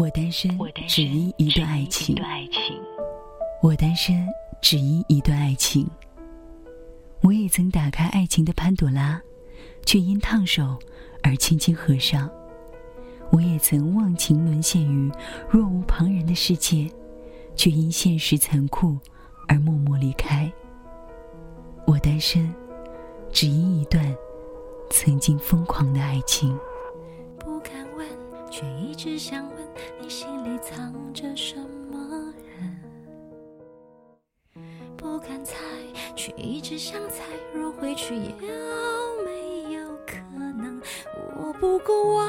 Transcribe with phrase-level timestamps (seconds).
[0.00, 0.50] 我单身，
[0.88, 2.16] 只因一段爱情。
[3.62, 4.26] 我单身，
[4.62, 5.86] 只因一段爱情。
[7.20, 9.20] 我也曾打开爱情的潘朵拉，
[9.84, 10.78] 却因烫手
[11.22, 12.30] 而轻轻合上。
[13.30, 15.12] 我也曾忘情沦陷于
[15.50, 16.90] 若无旁人的世界，
[17.54, 18.96] 却因现实残酷
[19.48, 20.50] 而默默离开。
[21.86, 22.50] 我单身，
[23.30, 24.16] 只因一段
[24.88, 26.58] 曾经疯狂的爱情。
[28.60, 29.56] 却一直想问
[29.98, 31.56] 你心里藏着什
[31.90, 32.78] 么人。
[34.98, 35.56] 不敢猜，
[36.14, 38.22] 却一直想猜，若回去有
[39.24, 40.78] 没有可能
[41.38, 42.26] 我不够完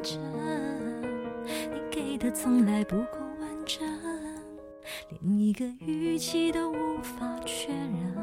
[0.00, 0.16] 整？
[1.72, 3.84] 你给的从来不够完整，
[5.08, 8.14] 连一个语气都无法确认，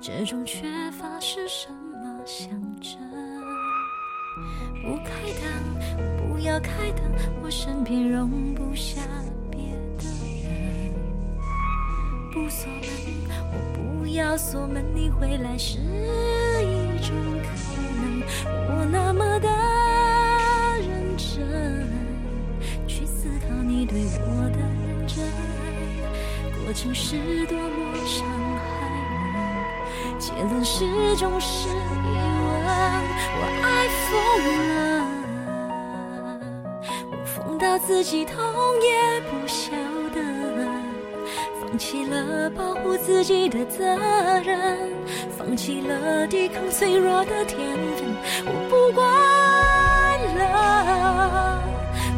[0.00, 2.48] 这种缺乏是什么象
[2.80, 2.96] 征？
[4.84, 5.48] 不开灯，
[6.28, 7.02] 不要开灯，
[7.42, 9.00] 我身边容不下
[9.50, 9.60] 别
[9.96, 10.04] 的
[10.42, 10.92] 人。
[12.30, 12.84] 不锁门，
[13.50, 17.48] 我不要锁门，你回来是一种可
[17.96, 18.22] 能。
[18.68, 19.48] 我那么的
[20.86, 21.88] 认真，
[22.86, 25.16] 去思考你对我的认真，
[26.62, 28.26] 过程是多么伤
[28.58, 28.62] 害
[30.10, 30.84] 人，结论始
[31.16, 32.43] 终是疑问。
[32.66, 33.66] 我爱
[34.08, 34.12] 疯
[34.68, 34.74] 了，
[37.10, 38.34] 我疯到自己痛
[38.82, 39.72] 也不晓
[40.14, 40.20] 得，
[41.60, 43.84] 放弃了保护自己的责
[44.40, 44.78] 任，
[45.36, 47.58] 放弃了抵抗脆弱的天
[47.96, 48.04] 分。
[48.46, 49.04] 我不管
[50.38, 51.60] 了，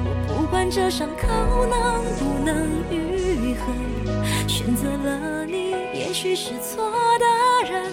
[0.05, 1.27] 我不管这伤口
[1.67, 3.73] 能不能愈合，
[4.47, 7.27] 选择了你，也许是错的
[7.71, 7.93] 人，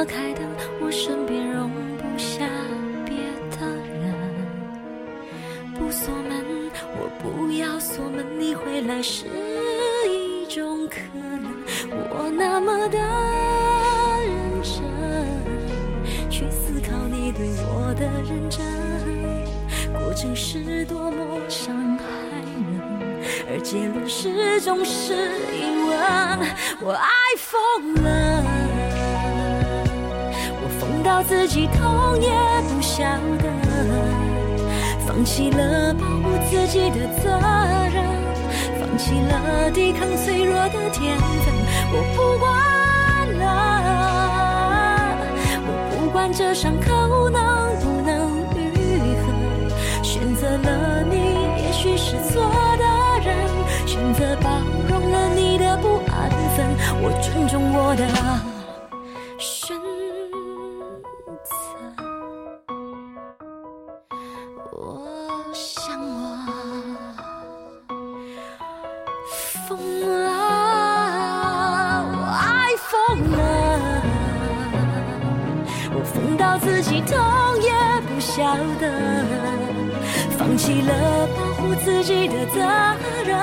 [0.00, 0.42] 要开灯，
[0.80, 2.46] 我身边容不下
[3.04, 3.16] 别
[3.50, 3.66] 的
[4.00, 4.14] 人。
[5.74, 6.42] 不锁门，
[6.96, 9.26] 我不要锁门，你回来是
[10.08, 11.52] 一种可能。
[11.92, 12.98] 我那么的
[14.24, 14.80] 认真，
[16.30, 18.64] 去思考你对我的认真，
[20.00, 22.04] 过程是多么伤害
[22.40, 25.12] 人，而结论始终是
[25.52, 25.90] 疑问。
[26.80, 27.06] 我爱
[27.36, 28.19] 疯了。
[31.10, 32.30] 到自己痛也
[32.68, 33.02] 不晓
[33.42, 33.50] 得，
[35.04, 37.28] 放弃了保护自己的责
[37.92, 38.04] 任，
[38.78, 41.52] 放弃了抵抗脆弱的天分。
[41.90, 42.48] 我不管
[43.40, 43.42] 了，
[45.66, 47.40] 我不管这伤口能
[47.80, 49.26] 不能愈合，
[50.04, 51.16] 选择了你，
[51.64, 52.40] 也许是错
[52.78, 52.84] 的
[53.24, 53.34] 人，
[53.84, 54.48] 选择包
[54.88, 56.64] 容了你的不安分，
[57.02, 58.06] 我尊重我的
[69.70, 70.10] 疯了，
[72.10, 72.90] 我爱疯
[73.30, 73.38] 了，
[75.94, 77.16] 我疯到自己痛
[77.62, 77.70] 也
[78.08, 78.90] 不晓得，
[80.36, 82.58] 放弃了保护自己的责
[83.24, 83.38] 任，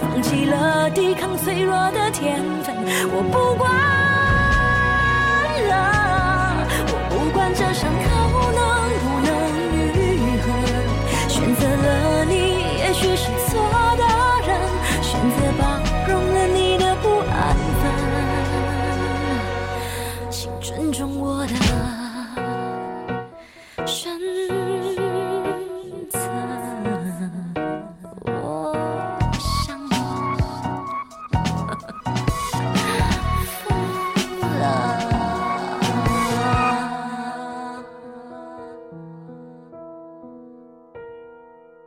[0.00, 2.74] 放弃了抵抗脆弱的天分，
[3.12, 3.70] 我不管
[5.68, 5.72] 了，
[6.88, 8.10] 我不管这伤口